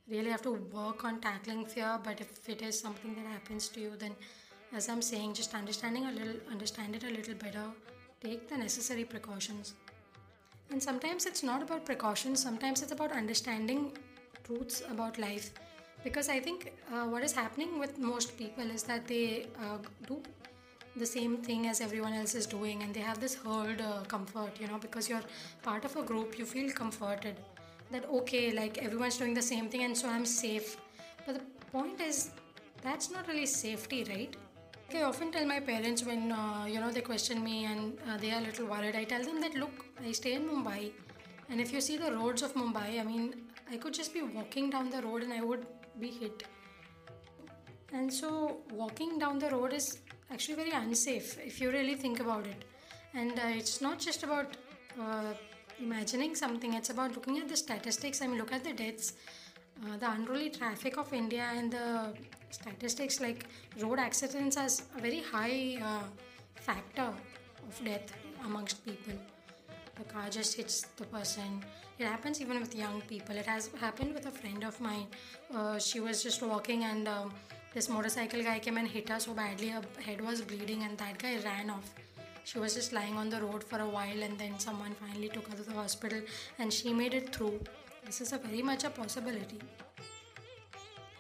really 0.10 0.30
have 0.30 0.42
to 0.42 0.52
work 0.52 1.04
on 1.06 1.20
tackling 1.22 1.66
fear 1.66 2.00
but 2.04 2.22
if 2.22 2.50
it 2.50 2.62
is 2.62 2.80
something 2.80 3.14
that 3.16 3.26
happens 3.26 3.70
to 3.70 3.80
you 3.80 3.92
then 3.98 4.16
as 4.74 4.88
i'm 4.90 5.02
saying 5.02 5.34
just 5.34 5.54
understanding 5.54 6.06
a 6.06 6.12
little 6.12 6.36
understand 6.50 6.96
it 6.96 7.04
a 7.04 7.10
little 7.10 7.36
better. 7.36 7.66
Take 8.24 8.48
the 8.48 8.56
necessary 8.56 9.04
precautions. 9.04 9.74
And 10.70 10.82
sometimes 10.82 11.26
it's 11.26 11.42
not 11.42 11.64
about 11.64 11.86
precautions 11.86 12.42
sometimes 12.42 12.82
it's 12.84 12.92
about 12.92 13.12
understanding 13.12 13.92
truths 14.44 14.84
about 14.90 15.18
life. 15.18 15.52
Because 16.04 16.30
i 16.30 16.40
think 16.40 16.72
uh, 16.94 17.06
what 17.06 17.24
is 17.24 17.34
happening 17.34 17.80
with 17.80 17.98
most 17.98 18.38
people 18.38 18.72
is 18.78 18.84
that 18.84 19.08
they 19.08 19.48
uh, 19.60 19.78
do 20.08 20.22
the 20.96 21.06
same 21.06 21.38
thing 21.38 21.68
as 21.68 21.80
everyone 21.80 22.14
else 22.14 22.36
is 22.36 22.46
doing 22.46 22.84
and 22.84 22.94
they 22.94 23.00
have 23.00 23.20
this 23.20 23.36
herd 23.36 23.80
uh, 23.82 24.02
comfort 24.08 24.60
you 24.60 24.68
know 24.68 24.78
because 24.78 25.08
you're 25.08 25.24
part 25.64 25.86
of 25.86 25.96
a 25.96 26.04
group 26.04 26.38
you 26.38 26.46
feel 26.46 26.70
comforted 26.72 27.38
that 27.92 28.06
okay 28.20 28.52
like 28.52 28.78
everyone's 28.78 29.18
doing 29.18 29.34
the 29.34 29.48
same 29.54 29.68
thing 29.70 29.84
and 29.84 29.98
so 29.98 30.10
i'm 30.10 30.26
safe 30.26 30.78
but 31.26 31.36
the 31.36 31.46
point 31.72 32.02
is 32.02 32.32
that's 32.84 33.12
not 33.12 33.28
really 33.28 33.46
safety 33.46 34.04
right 34.10 34.36
i 34.96 35.04
often 35.04 35.32
tell 35.32 35.46
my 35.46 35.60
parents 35.60 36.04
when 36.10 36.32
uh, 36.32 36.66
you 36.74 36.80
know 36.80 36.92
they 36.92 37.02
question 37.02 37.44
me 37.44 37.66
and 37.66 37.98
uh, 38.08 38.18
they 38.18 38.32
are 38.32 38.40
a 38.40 38.46
little 38.50 38.68
worried 38.74 38.96
i 38.96 39.04
tell 39.04 39.24
them 39.30 39.40
that 39.46 39.56
look 39.64 39.86
i 40.06 40.12
stay 40.12 40.34
in 40.40 40.44
mumbai 40.52 40.92
and 41.50 41.62
if 41.62 41.72
you 41.74 41.82
see 41.90 41.98
the 41.98 42.12
roads 42.20 42.42
of 42.48 42.54
mumbai 42.64 42.90
i 43.00 43.04
mean 43.12 43.26
I 43.72 43.78
could 43.78 43.94
just 43.94 44.14
be 44.14 44.22
walking 44.22 44.70
down 44.70 44.90
the 44.90 45.02
road 45.02 45.24
and 45.24 45.32
I 45.32 45.42
would 45.42 45.66
be 45.98 46.10
hit. 46.10 46.44
And 47.94 48.14
so, 48.14 48.58
walking 48.74 49.18
down 49.18 49.40
the 49.40 49.50
road 49.50 49.72
is 49.72 50.00
actually 50.30 50.56
very 50.56 50.72
unsafe 50.72 51.40
if 51.46 51.62
you 51.62 51.72
really 51.72 51.96
think 51.96 52.20
about 52.20 52.48
it. 52.48 52.66
And 53.14 53.32
uh, 53.32 53.44
it's 53.60 53.80
not 53.82 53.98
just 54.00 54.24
about 54.24 54.58
uh, 55.00 55.34
imagining 55.82 56.36
something, 56.36 56.74
it's 56.74 56.90
about 56.90 57.16
looking 57.16 57.38
at 57.40 57.50
the 57.50 57.58
statistics. 57.58 58.22
I 58.22 58.28
mean, 58.28 58.38
look 58.38 58.52
at 58.52 58.64
the 58.64 58.74
deaths, 58.74 59.14
uh, 59.84 59.98
the 59.98 60.10
unruly 60.12 60.50
traffic 60.50 60.98
of 60.98 61.12
India, 61.14 61.48
and 61.56 61.72
the 61.72 62.14
statistics 62.50 63.20
like 63.20 63.46
road 63.80 64.00
accidents 64.00 64.58
as 64.58 64.84
a 64.98 65.02
very 65.02 65.22
high 65.22 65.78
uh, 65.84 66.04
factor 66.56 67.10
of 67.68 67.86
death 67.86 68.14
amongst 68.46 68.86
people. 68.86 69.14
The 69.96 70.04
car 70.06 70.30
just 70.30 70.56
hits 70.56 70.86
the 70.98 71.06
person. 71.06 71.64
It 72.00 72.06
happens 72.06 72.42
even 72.42 72.60
with 72.60 72.76
young 72.76 73.02
people. 73.02 73.36
It 73.36 73.46
has 73.46 73.70
happened 73.80 74.14
with 74.14 74.26
a 74.26 74.32
friend 74.32 74.64
of 74.64 74.80
mine. 74.82 75.08
Uh, 75.54 75.78
she 75.78 76.00
was 76.00 76.24
just 76.24 76.42
walking 76.42 76.84
and 76.86 77.08
um, 77.08 77.34
this 77.74 77.88
motorcycle 77.88 78.42
guy 78.42 78.60
came 78.60 78.78
and 78.78 78.88
hit 78.88 79.10
her 79.10 79.20
so 79.20 79.34
badly 79.34 79.70
her 79.70 79.82
head 80.04 80.22
was 80.22 80.42
bleeding 80.42 80.84
and 80.84 80.98
that 80.98 81.18
guy 81.18 81.38
ran 81.44 81.70
off 81.70 81.94
she 82.52 82.60
was 82.60 82.74
just 82.76 82.92
lying 82.92 83.16
on 83.18 83.30
the 83.30 83.42
road 83.42 83.64
for 83.64 83.80
a 83.80 83.88
while 83.98 84.24
and 84.24 84.38
then 84.38 84.58
someone 84.60 84.94
finally 85.02 85.30
took 85.30 85.48
her 85.50 85.56
to 85.56 85.64
the 85.64 85.74
hospital 85.74 86.20
and 86.60 86.74
she 86.74 86.94
made 86.94 87.14
it 87.14 87.34
through. 87.36 87.60
This 88.06 88.20
is 88.20 88.34
a 88.34 88.38
very 88.38 88.62
much 88.62 88.84
a 88.84 88.90
possibility. 88.90 89.60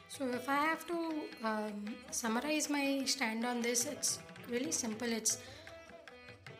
So 0.09 0.27
if 0.39 0.49
i 0.49 0.55
have 0.55 0.85
to 0.87 0.97
um, 1.43 1.95
summarize 2.09 2.69
my 2.69 3.03
stand 3.05 3.45
on 3.45 3.61
this 3.61 3.85
it's 3.85 4.19
really 4.49 4.71
simple. 4.71 5.11
It's 5.19 5.37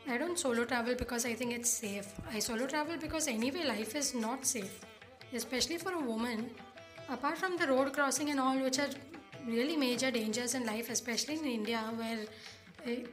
i 0.08 0.18
don't 0.18 0.40
solo 0.40 0.64
travel 0.66 0.96
because 0.96 1.26
i 1.26 1.34
think 1.34 1.52
it's 1.52 1.70
safe. 1.70 2.08
I 2.32 2.40
solo 2.40 2.66
travel 2.66 2.96
because 2.98 3.28
anyway 3.28 3.66
life 3.66 3.96
is 3.96 4.16
not 4.16 4.46
safe 4.46 4.80
especially 5.34 5.78
for 5.78 5.94
a 5.94 6.00
woman. 6.00 6.50
Apart 7.10 7.38
from 7.38 7.58
the 7.58 7.68
road 7.68 7.94
crossing 7.94 8.30
and 8.30 8.40
all 8.40 8.58
which 8.58 8.80
are 8.80 8.90
really 9.46 9.76
major 9.76 10.12
dangers 10.12 10.56
in 10.56 10.66
life, 10.66 10.90
especially 10.90 11.36
in 11.36 11.46
India, 11.46 11.82
where 11.96 12.20
it, 12.86 13.10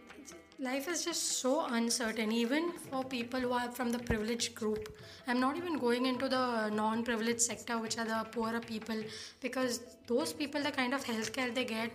life 0.60 0.88
is 0.88 1.04
just 1.04 1.40
so 1.40 1.66
uncertain, 1.66 2.32
even 2.32 2.72
for 2.72 3.04
people 3.04 3.40
who 3.40 3.52
are 3.52 3.70
from 3.70 3.90
the 3.90 3.98
privileged 3.98 4.54
group. 4.54 4.92
I'm 5.26 5.38
not 5.38 5.56
even 5.56 5.78
going 5.78 6.06
into 6.06 6.28
the 6.28 6.68
non 6.70 7.04
privileged 7.04 7.40
sector, 7.40 7.78
which 7.78 7.96
are 7.98 8.04
the 8.04 8.26
poorer 8.32 8.60
people, 8.60 8.96
because 9.40 9.80
those 10.06 10.32
people, 10.32 10.62
the 10.62 10.72
kind 10.72 10.94
of 10.94 11.04
healthcare 11.04 11.54
they 11.54 11.64
get, 11.64 11.92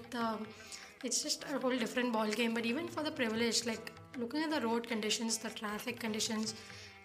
it's 1.04 1.22
just 1.22 1.44
a 1.54 1.60
whole 1.60 1.78
different 1.78 2.14
ball 2.14 2.28
game. 2.28 2.54
But 2.54 2.66
even 2.66 2.88
for 2.88 3.04
the 3.04 3.12
privileged, 3.12 3.66
like 3.66 3.92
looking 4.18 4.44
at 4.44 4.52
the 4.52 4.62
road 4.62 4.88
conditions, 4.88 5.38
the 5.38 5.50
traffic 5.50 6.00
conditions, 6.00 6.54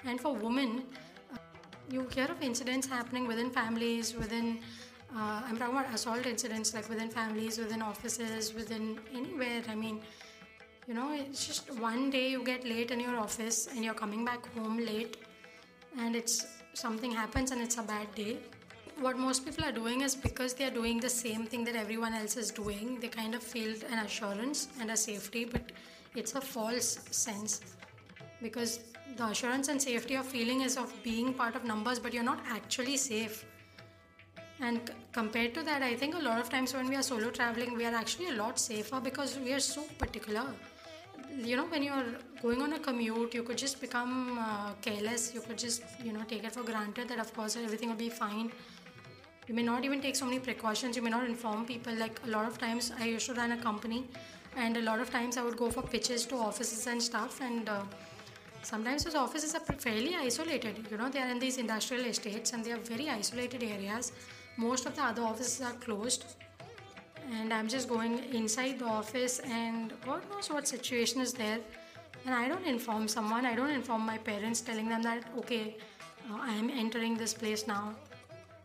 and 0.05 0.21
for 0.21 0.35
women, 0.35 0.85
uh, 1.33 1.39
you 1.91 2.07
hear 2.15 2.27
of 2.27 2.41
incidents 2.41 2.87
happening 2.87 3.27
within 3.27 3.51
families, 3.51 4.15
within 4.15 4.61
uh, 5.17 5.43
I'm 5.45 5.57
talking 5.57 5.75
about 5.75 5.93
assault 5.93 6.27
incidents 6.27 6.75
like 6.75 6.89
within 6.89 7.09
families, 7.09 7.59
within 7.59 7.81
offices, 7.83 8.55
within 8.55 9.01
anywhere. 9.15 9.63
I 9.69 9.75
mean, 9.75 10.01
you 10.89 10.95
know, 10.95 11.13
it's 11.13 11.47
just 11.47 11.71
one 11.79 12.09
day 12.09 12.31
you 12.31 12.43
get 12.43 12.65
late 12.65 12.91
in 12.91 12.99
your 12.99 13.17
office 13.19 13.67
and 13.67 13.85
you're 13.85 14.01
coming 14.03 14.25
back 14.25 14.47
home 14.55 14.79
late 14.79 15.19
and 15.99 16.17
it's 16.17 16.47
something 16.73 17.11
happens 17.11 17.51
and 17.51 17.61
it's 17.61 17.77
a 17.77 17.83
bad 17.83 18.15
day. 18.15 18.39
What 18.99 19.19
most 19.19 19.45
people 19.45 19.67
are 19.67 19.73
doing 19.73 20.01
is 20.01 20.17
because 20.17 20.55
they 20.55 20.65
are 20.65 20.71
doing 20.71 20.99
the 20.99 21.11
same 21.11 21.45
thing 21.45 21.63
that 21.65 21.77
everyone 21.77 22.15
else 22.15 22.39
is 22.39 22.51
doing, 22.51 22.99
they 23.01 23.09
kind 23.09 23.35
of 23.35 23.43
feel 23.43 23.75
an 23.93 23.99
assurance 23.99 24.69
and 24.81 24.91
a 24.91 24.97
safety, 24.97 25.45
but 25.45 25.73
it's 26.15 26.35
a 26.35 26.41
false 26.41 26.99
sense 27.11 27.61
because 28.41 28.81
the 29.19 29.27
assurance 29.27 29.69
and 29.69 29.81
safety 29.81 30.15
of 30.15 30.25
feeling 30.25 30.63
is 30.63 30.79
of 30.79 30.91
being 31.03 31.35
part 31.35 31.55
of 31.55 31.65
numbers, 31.65 31.99
but 31.99 32.15
you're 32.15 32.23
not 32.23 32.41
actually 32.49 32.97
safe 32.97 33.45
and 34.61 34.81
c- 34.89 34.95
compared 35.13 35.55
to 35.55 35.63
that, 35.63 35.83
I 35.83 35.95
think 35.95 36.15
a 36.15 36.19
lot 36.19 36.41
of 36.41 36.51
times 36.51 36.75
when 36.75 36.89
we 36.89 36.97
are 36.97 37.03
solo 37.03 37.31
traveling, 37.31 37.77
we 37.77 37.85
are 37.85 37.95
actually 37.95 38.31
a 38.31 38.35
lot 38.35 38.59
safer 38.59 39.01
because 39.01 39.39
we 39.39 39.53
are 39.53 39.61
so 39.61 39.83
particular. 39.99 40.45
You 41.37 41.57
know, 41.57 41.67
when 41.67 41.83
you're 41.83 42.07
going 42.43 42.63
on 42.63 42.73
a 42.73 42.79
commute, 42.79 43.35
you 43.35 43.43
could 43.43 43.59
just 43.59 43.81
become 43.81 44.39
uh, 44.39 44.73
careless. 44.83 45.33
You 45.35 45.41
could 45.41 45.59
just, 45.59 45.83
you 46.03 46.13
know, 46.13 46.23
take 46.29 46.45
it 46.45 46.53
for 46.53 46.63
granted 46.63 47.09
that, 47.09 47.19
of 47.19 47.33
course, 47.35 47.57
everything 47.57 47.89
will 47.89 47.97
be 47.97 48.09
fine. 48.09 48.51
You 49.47 49.55
may 49.55 49.63
not 49.63 49.85
even 49.85 50.01
take 50.01 50.17
so 50.17 50.25
many 50.25 50.39
precautions. 50.39 50.97
You 50.97 51.03
may 51.03 51.11
not 51.11 51.25
inform 51.25 51.65
people. 51.65 51.95
Like 51.95 52.21
a 52.27 52.31
lot 52.31 52.47
of 52.47 52.59
times, 52.59 52.93
I 52.99 53.07
used 53.07 53.27
to 53.27 53.35
run 53.35 53.53
a 53.53 53.57
company, 53.57 54.07
and 54.57 54.77
a 54.77 54.83
lot 54.83 55.01
of 55.01 55.11
times 55.11 55.37
I 55.37 55.43
would 55.43 55.57
go 55.57 55.71
for 55.71 55.83
pitches 55.83 56.27
to 56.27 56.37
offices 56.37 56.87
and 56.87 57.03
stuff. 57.03 57.41
And 57.41 57.69
uh, 57.69 57.83
sometimes 58.63 59.05
those 59.05 59.15
offices 59.15 59.55
are 59.55 59.61
fairly 59.61 60.15
isolated. 60.17 60.87
You 60.91 60.99
know, 60.99 61.09
they 61.09 61.21
are 61.21 61.31
in 61.31 61.39
these 61.39 61.57
industrial 61.59 62.05
estates 62.05 62.53
and 62.53 62.65
they 62.65 62.73
are 62.73 62.79
very 62.79 63.09
isolated 63.09 63.63
areas 63.63 64.13
most 64.59 64.87
of 64.87 64.97
the 64.97 65.03
other 65.03 65.23
offices 65.23 65.61
are 65.61 65.73
closed 65.75 66.25
and 67.37 67.53
i'm 67.53 67.69
just 67.69 67.89
going 67.89 68.19
inside 68.35 68.79
the 68.79 68.85
office 68.85 69.39
and 69.41 69.93
god 70.05 70.23
knows 70.31 70.51
what 70.51 70.67
situation 70.67 71.21
is 71.21 71.33
there. 71.33 71.59
And 72.25 72.35
i 72.35 72.49
don't 72.49 72.67
inform 72.67 73.09
someone. 73.09 73.47
I 73.47 73.55
don't 73.55 73.71
inform 73.71 74.03
my 74.05 74.19
parents 74.19 74.61
telling 74.61 74.89
them 74.89 75.03
that 75.03 75.25
okay 75.39 75.77
uh, 76.31 76.39
i 76.41 76.53
am 76.53 76.71
entering 76.71 77.17
this 77.17 77.35
place 77.35 77.67
now. 77.67 77.95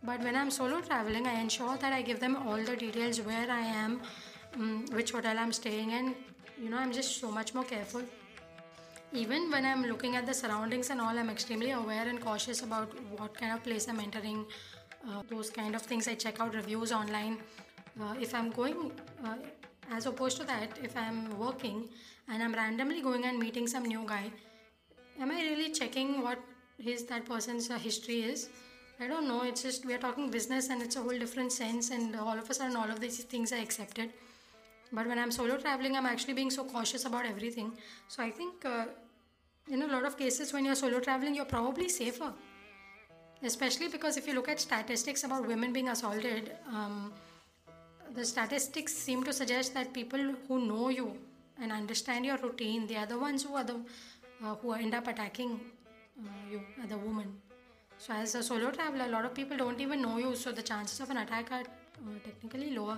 But 0.03 0.21
when 0.23 0.35
i'm 0.35 0.51
solo 0.51 0.81
traveling 0.81 1.27
i 1.27 1.39
ensure 1.39 1.77
that 1.77 1.93
i 1.93 2.01
give 2.01 2.19
them 2.19 2.35
all 2.47 2.63
the 2.71 2.75
details 2.75 3.21
where 3.21 3.49
i 3.49 3.61
am 3.61 4.01
um, 4.55 4.85
which 4.91 5.11
hotel 5.11 5.37
i'm 5.37 5.53
staying 5.53 5.91
in. 5.91 6.15
You 6.61 6.69
know 6.69 6.77
i'm 6.77 6.91
just 6.91 7.19
so 7.19 7.31
much 7.31 7.53
more 7.53 7.63
careful. 7.63 8.01
Even 9.13 9.51
when 9.51 9.65
i'm 9.65 9.83
looking 9.85 10.15
at 10.15 10.25
the 10.25 10.33
surroundings 10.33 10.89
and 10.89 10.99
all 10.99 11.17
i'm 11.23 11.29
extremely 11.29 11.71
aware 11.71 12.07
and 12.07 12.19
cautious 12.19 12.63
about 12.63 12.93
what 13.19 13.37
kind 13.37 13.53
of 13.53 13.63
place 13.63 13.87
i'm 13.87 13.99
entering 13.99 14.45
uh, 15.09 15.21
those 15.29 15.49
kind 15.49 15.75
of 15.75 15.81
things. 15.81 16.07
I 16.07 16.15
check 16.15 16.39
out 16.39 16.55
reviews 16.55 16.91
online. 16.91 17.37
Uh, 18.01 18.15
if 18.19 18.33
I'm 18.33 18.49
going, 18.49 18.91
uh, 19.23 19.35
as 19.91 20.05
opposed 20.05 20.37
to 20.37 20.43
that, 20.45 20.79
if 20.83 20.97
I'm 20.97 21.37
working 21.37 21.89
and 22.27 22.41
I'm 22.41 22.53
randomly 22.53 23.01
going 23.01 23.25
and 23.25 23.37
meeting 23.37 23.67
some 23.67 23.83
new 23.83 24.03
guy, 24.07 24.31
am 25.19 25.31
I 25.31 25.41
really 25.41 25.71
checking 25.71 26.21
what 26.23 26.39
his 26.79 27.03
that 27.05 27.25
person's 27.25 27.69
uh, 27.69 27.77
history 27.77 28.23
is? 28.23 28.49
I 28.99 29.07
don't 29.07 29.27
know. 29.27 29.43
It's 29.43 29.61
just 29.61 29.85
we 29.85 29.93
are 29.93 29.99
talking 29.99 30.29
business 30.29 30.69
and 30.69 30.81
it's 30.81 30.95
a 30.95 31.01
whole 31.01 31.17
different 31.17 31.51
sense, 31.51 31.91
and 31.91 32.15
all 32.15 32.37
of 32.37 32.49
a 32.49 32.53
sudden, 32.53 32.75
all 32.75 32.89
of 32.89 32.99
these 32.99 33.23
things 33.23 33.51
are 33.51 33.59
accepted. 33.59 34.09
But 34.91 35.07
when 35.07 35.19
I'm 35.19 35.31
solo 35.31 35.57
traveling, 35.57 35.95
I'm 35.95 36.05
actually 36.05 36.33
being 36.33 36.51
so 36.51 36.63
cautious 36.63 37.05
about 37.05 37.25
everything. 37.25 37.71
So 38.07 38.23
I 38.23 38.29
think 38.29 38.65
uh, 38.65 38.85
in 39.69 39.81
a 39.81 39.87
lot 39.87 40.05
of 40.05 40.17
cases, 40.17 40.53
when 40.53 40.65
you're 40.65 40.75
solo 40.75 40.99
traveling, 40.99 41.35
you're 41.35 41.45
probably 41.45 41.89
safer 41.89 42.33
especially 43.43 43.89
because 43.89 44.17
if 44.17 44.27
you 44.27 44.33
look 44.33 44.49
at 44.49 44.59
statistics 44.59 45.23
about 45.23 45.45
women 45.45 45.73
being 45.73 45.89
assaulted, 45.89 46.55
um, 46.67 47.13
the 48.15 48.25
statistics 48.25 48.93
seem 48.93 49.23
to 49.23 49.33
suggest 49.33 49.73
that 49.73 49.93
people 49.93 50.35
who 50.47 50.65
know 50.65 50.89
you 50.89 51.17
and 51.61 51.71
understand 51.71 52.25
your 52.25 52.37
routine, 52.37 52.87
they 52.87 52.95
are 52.95 53.05
the 53.05 53.17
ones 53.17 53.43
who 53.43 53.55
are 53.55 53.63
the 53.63 53.79
uh, 54.43 54.55
who 54.55 54.73
end 54.73 54.93
up 54.93 55.07
attacking 55.07 55.59
uh, 56.19 56.51
you 56.51 56.61
as 56.83 56.91
a 56.91 56.97
woman. 56.97 57.33
So 57.97 58.13
as 58.13 58.35
a 58.35 58.43
solo 58.43 58.71
traveler, 58.71 59.05
a 59.05 59.09
lot 59.09 59.25
of 59.25 59.33
people 59.33 59.55
don't 59.57 59.79
even 59.79 60.01
know 60.01 60.17
you, 60.17 60.35
so 60.35 60.51
the 60.51 60.61
chances 60.61 60.99
of 60.99 61.09
an 61.09 61.17
attack 61.17 61.51
are 61.51 61.61
uh, 61.61 62.19
technically 62.25 62.71
lower. 62.71 62.97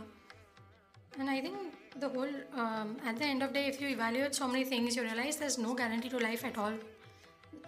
And 1.19 1.29
I 1.29 1.39
think 1.41 1.55
the 1.99 2.09
whole 2.09 2.35
um, 2.55 2.97
at 3.05 3.17
the 3.17 3.25
end 3.25 3.43
of 3.43 3.49
the 3.53 3.59
day, 3.59 3.67
if 3.67 3.79
you 3.79 3.89
evaluate 3.89 4.35
so 4.35 4.47
many 4.47 4.63
things, 4.65 4.95
you 4.95 5.03
realize 5.03 5.37
there's 5.37 5.57
no 5.57 5.73
guarantee 5.73 6.09
to 6.09 6.17
life 6.17 6.43
at 6.43 6.57
all. 6.57 6.73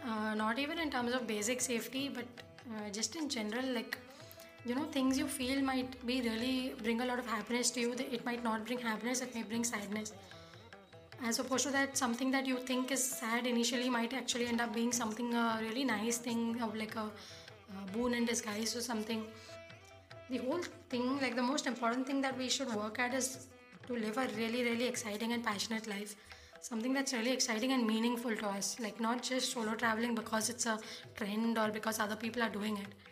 Uh, 0.06 0.34
not 0.36 0.60
even 0.60 0.80
in 0.80 0.90
terms 0.90 1.14
of 1.14 1.28
basic 1.28 1.62
safety, 1.62 2.10
but 2.10 2.26
uh, 2.72 2.90
just 2.90 3.16
in 3.16 3.30
general 3.30 3.66
like 3.74 3.98
you 4.68 4.76
know 4.76 4.86
things 4.94 5.18
you 5.18 5.28
feel 5.28 5.62
might 5.62 5.94
be 6.06 6.16
really 6.22 6.74
bring 6.84 7.00
a 7.02 7.06
lot 7.06 7.20
of 7.20 7.28
happiness 7.34 7.70
to 7.76 7.80
you 7.80 7.94
it 8.16 8.26
might 8.26 8.44
not 8.44 8.66
bring 8.66 8.80
happiness 8.80 9.22
it 9.22 9.34
may 9.34 9.44
bring 9.44 9.64
sadness. 9.64 10.14
As 11.24 11.40
opposed 11.40 11.66
to 11.68 11.72
that 11.72 11.98
something 11.98 12.32
that 12.32 12.46
you 12.46 12.58
think 12.58 12.92
is 12.92 13.04
sad 13.04 13.48
initially 13.48 13.90
might 13.90 14.14
actually 14.14 14.48
end 14.48 14.60
up 14.60 14.74
being 14.74 14.92
something 14.92 15.34
a 15.34 15.60
really 15.62 15.86
nice 15.86 16.18
thing 16.18 16.62
of 16.62 16.76
like 16.76 16.96
a, 16.96 17.06
a 17.06 17.92
boon 17.94 18.14
in 18.14 18.26
disguise 18.26 18.76
or 18.76 18.82
something. 18.82 19.26
The 20.30 20.40
whole 20.40 20.62
thing 20.90 21.18
like 21.22 21.36
the 21.38 21.48
most 21.54 21.66
important 21.66 22.06
thing 22.06 22.22
that 22.22 22.38
we 22.38 22.50
should 22.50 22.74
work 22.76 23.00
at 23.00 23.14
is 23.14 23.48
to 23.88 23.94
live 23.94 24.18
a 24.18 24.28
really 24.36 24.64
really 24.70 24.88
exciting 24.88 25.32
and 25.32 25.44
passionate 25.44 25.88
life. 25.88 26.16
Something 26.60 26.94
that's 26.94 27.14
really 27.14 27.32
exciting 27.32 27.72
and 27.72 27.88
meaningful 27.88 28.36
to 28.36 28.48
us. 28.48 28.78
Like 28.82 29.00
not 29.00 29.24
just 29.24 29.54
solo 29.54 29.76
traveling 29.76 30.14
because 30.14 30.50
it's 30.50 30.66
a 30.66 30.80
trend 31.16 31.58
or 31.58 31.70
because 31.70 32.00
other 32.00 32.18
people 32.18 32.44
are 32.44 32.50
doing 32.50 32.78
it 32.78 33.07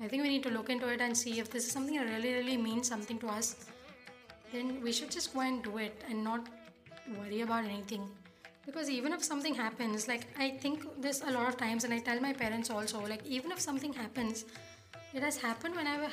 i 0.00 0.08
think 0.08 0.22
we 0.22 0.28
need 0.28 0.42
to 0.42 0.50
look 0.50 0.70
into 0.70 0.88
it 0.88 1.00
and 1.00 1.16
see 1.16 1.38
if 1.40 1.50
this 1.50 1.66
is 1.66 1.72
something 1.72 1.96
that 1.96 2.08
really 2.14 2.32
really 2.34 2.56
means 2.56 2.88
something 2.88 3.18
to 3.18 3.28
us. 3.28 3.56
Then 4.52 4.80
we 4.82 4.92
should 4.92 5.10
just 5.10 5.32
go 5.32 5.40
and 5.40 5.62
do 5.62 5.78
it 5.78 6.02
and 6.08 6.24
not 6.24 6.48
worry 7.18 7.42
about 7.42 7.64
anything. 7.64 8.08
Because 8.66 8.90
even 8.90 9.12
if 9.12 9.22
something 9.24 9.54
happens 9.54 10.06
like 10.08 10.26
i 10.38 10.50
think 10.64 10.86
this 11.06 11.22
a 11.30 11.30
lot 11.36 11.48
of 11.48 11.56
times 11.56 11.84
and 11.84 11.94
i 11.94 11.98
tell 12.08 12.20
my 12.20 12.32
parents 12.32 12.70
also 12.70 13.00
like 13.12 13.24
even 13.26 13.52
if 13.56 13.60
something 13.60 13.92
happens 13.92 14.44
it 15.14 15.22
has 15.22 15.38
happened 15.46 15.74
when 15.80 15.86
i 15.92 15.96
was 16.02 16.12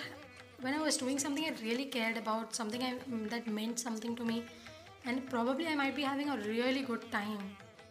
when 0.62 0.74
i 0.74 0.82
was 0.86 0.98
doing 0.98 1.20
something 1.26 1.46
i 1.50 1.54
really 1.62 1.86
cared 1.98 2.18
about 2.18 2.56
something 2.56 2.84
I, 2.90 2.94
that 3.36 3.48
meant 3.48 3.80
something 3.80 4.16
to 4.16 4.26
me. 4.26 4.44
And 5.06 5.30
probably 5.30 5.68
I 5.68 5.76
might 5.76 5.96
be 5.96 6.02
having 6.02 6.30
a 6.30 6.38
really 6.38 6.82
good 6.82 7.10
time 7.12 7.40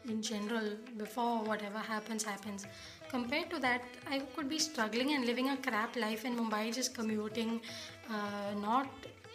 in 0.08 0.22
general 0.22 0.70
before 0.96 1.42
whatever 1.42 1.78
happens 1.78 2.22
happens 2.24 2.66
compared 3.08 3.50
to 3.50 3.58
that, 3.60 3.82
I 4.10 4.20
could 4.34 4.48
be 4.48 4.58
struggling 4.58 5.12
and 5.14 5.24
living 5.24 5.50
a 5.50 5.56
crap 5.56 5.96
life 5.96 6.24
in 6.24 6.36
Mumbai, 6.36 6.74
just 6.74 6.94
commuting, 6.94 7.60
uh, 8.10 8.52
not 8.60 8.88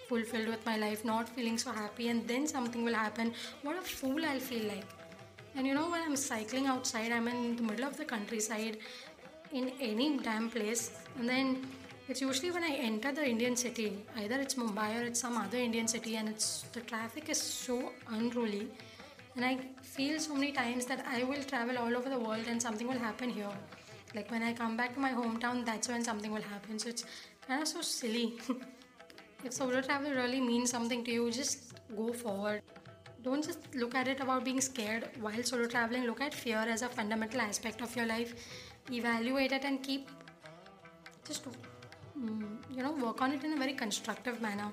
fulfilled 0.08 0.48
with 0.48 0.66
my 0.66 0.78
life, 0.78 1.06
not 1.06 1.30
feeling 1.30 1.58
so 1.58 1.72
happy, 1.72 2.10
and 2.10 2.28
then 2.28 2.48
something 2.48 2.84
will 2.84 2.94
happen. 2.94 3.34
What 3.64 3.78
a 3.78 3.82
fool 3.82 4.26
I'll 4.26 4.40
feel 4.40 4.68
like. 4.68 4.86
And 5.56 5.68
you 5.68 5.74
know, 5.74 5.90
when 5.90 6.02
I'm 6.02 6.16
cycling 6.16 6.68
outside, 6.68 7.12
I'm 7.12 7.28
in 7.28 7.56
the 7.56 7.64
middle 7.64 7.86
of 7.86 7.98
the 7.98 8.06
countryside 8.06 8.78
in 9.54 9.72
any 9.80 10.18
damn 10.18 10.50
place, 10.50 10.92
and 11.18 11.28
then 11.28 11.68
it's 12.08 12.22
usually 12.22 12.52
when 12.52 12.64
I 12.64 12.74
enter 12.76 13.12
the 13.12 13.26
Indian 13.26 13.56
city, 13.56 14.04
either 14.18 14.40
it's 14.40 14.56
Mumbai 14.56 15.02
or 15.02 15.04
it's 15.04 15.20
some 15.20 15.38
other 15.38 15.58
Indian 15.58 15.88
city, 15.88 16.16
and 16.16 16.30
it's 16.30 16.64
the 16.74 16.82
traffic 16.82 17.30
is 17.30 17.42
so 17.42 17.92
unruly 18.10 18.70
and 19.36 19.46
I 19.46 19.58
feel 19.82 20.20
so 20.20 20.34
many 20.34 20.52
times 20.52 20.86
that 20.86 21.06
I 21.08 21.24
will 21.24 21.44
travel 21.44 21.78
all 21.78 21.96
over 21.96 22.10
the 22.10 22.20
world 22.20 22.46
and 22.48 22.62
something 22.62 22.88
will 22.88 23.00
happen 23.00 23.30
here. 23.30 23.50
Like 24.14 24.30
when 24.30 24.44
I 24.44 24.54
come 24.54 24.76
back 24.76 24.94
to 24.96 25.00
my 25.00 25.12
hometown, 25.12 25.66
that's 25.66 25.88
when 25.88 26.04
something 26.04 26.32
will 26.32 26.42
happen. 26.42 26.78
So 26.80 26.90
it's 26.90 27.06
kind 27.48 27.62
of 27.62 27.68
so 27.68 27.82
silly. 27.82 28.34
if 29.46 29.54
solo 29.54 29.82
travel 29.82 30.12
really 30.12 30.42
means 30.42 30.70
something 30.70 31.04
to 31.06 31.12
you, 31.12 31.32
just 31.32 31.74
go 31.96 32.12
forward. 32.12 32.62
Don't 33.24 33.46
just 33.46 33.74
look 33.76 33.96
at 33.96 34.08
it 34.08 34.20
about 34.20 34.44
being 34.44 34.60
scared 34.60 35.10
while 35.22 35.44
solo 35.44 35.66
traveling. 35.66 36.06
Look 36.06 36.20
at 36.22 36.34
fear 36.34 36.58
as 36.58 36.82
a 36.82 36.90
fundamental 36.90 37.40
aspect 37.40 37.82
of 37.82 37.96
your 37.96 38.06
life. 38.06 38.34
Evaluate 38.92 39.54
it 39.54 39.64
and 39.64 39.82
keep 39.82 40.10
just 41.26 41.46
mm, 42.20 42.58
you 42.70 42.84
know 42.84 42.92
work 42.92 43.22
on 43.22 43.32
it 43.32 43.44
in 43.44 43.54
a 43.54 43.58
very 43.58 43.74
constructive 43.74 44.42
manner. 44.42 44.72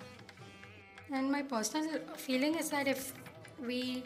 And 1.12 1.30
my 1.30 1.42
personal 1.42 2.00
feeling 2.16 2.56
is 2.56 2.70
that 2.70 2.88
if 2.88 3.12
we 3.64 4.02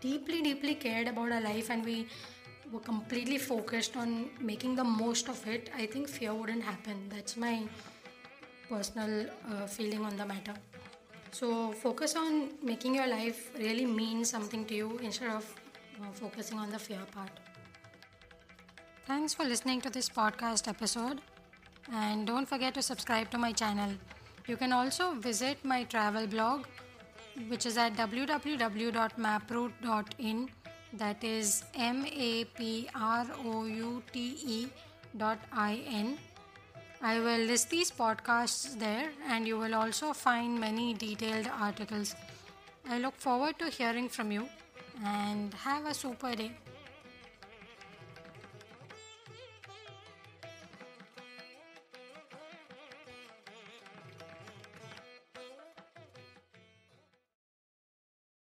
deeply, 0.00 0.42
deeply 0.42 0.74
cared 0.74 1.08
about 1.08 1.32
our 1.32 1.40
life 1.40 1.70
and 1.70 1.84
we 1.84 2.06
were 2.72 2.80
completely 2.80 3.38
focused 3.38 3.96
on 3.96 4.30
making 4.40 4.74
the 4.74 4.84
most 4.84 5.28
of 5.28 5.46
it, 5.46 5.70
I 5.76 5.86
think 5.86 6.08
fear 6.08 6.34
wouldn't 6.34 6.62
happen. 6.62 7.08
That's 7.08 7.36
my 7.36 7.62
personal 8.68 9.26
uh, 9.50 9.66
feeling 9.66 10.04
on 10.04 10.16
the 10.16 10.26
matter. 10.26 10.54
So, 11.30 11.72
focus 11.72 12.16
on 12.16 12.50
making 12.62 12.94
your 12.94 13.06
life 13.06 13.50
really 13.58 13.86
mean 13.86 14.24
something 14.24 14.64
to 14.66 14.74
you 14.74 14.98
instead 15.02 15.30
of 15.30 15.54
uh, 16.00 16.10
focusing 16.12 16.58
on 16.58 16.70
the 16.70 16.78
fear 16.78 17.00
part. 17.12 17.30
Thanks 19.06 19.34
for 19.34 19.44
listening 19.44 19.80
to 19.82 19.90
this 19.90 20.08
podcast 20.08 20.68
episode, 20.68 21.20
and 21.92 22.26
don't 22.26 22.48
forget 22.48 22.74
to 22.74 22.82
subscribe 22.82 23.30
to 23.30 23.38
my 23.38 23.52
channel. 23.52 23.90
You 24.46 24.56
can 24.56 24.72
also 24.72 25.12
visit 25.14 25.64
my 25.64 25.84
travel 25.84 26.26
blog 26.26 26.64
which 27.48 27.66
is 27.66 27.76
at 27.76 27.94
www.maproute.in 27.94 30.50
that 30.92 31.22
is 31.22 31.64
m 31.74 32.04
a 32.06 32.44
p 32.44 32.88
r 32.94 33.26
o 33.44 33.64
u 33.64 34.02
t 34.12 34.38
e 34.56 34.68
dot 35.16 35.38
i 35.52 35.82
n 35.86 36.18
I 37.00 37.20
will 37.20 37.46
list 37.46 37.70
these 37.70 37.92
podcasts 37.92 38.76
there 38.78 39.10
and 39.28 39.46
you 39.46 39.56
will 39.56 39.74
also 39.74 40.12
find 40.12 40.58
many 40.58 40.94
detailed 40.94 41.46
articles. 41.46 42.16
I 42.88 42.98
look 42.98 43.14
forward 43.14 43.56
to 43.60 43.68
hearing 43.68 44.08
from 44.08 44.32
you 44.32 44.48
and 45.04 45.54
have 45.54 45.86
a 45.86 45.94
super 45.94 46.34
day. 46.34 46.50